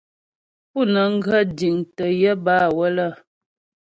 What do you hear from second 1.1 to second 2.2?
ghə jiŋtə́